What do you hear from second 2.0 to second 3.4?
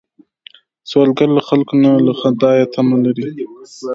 له خدایه تمه لري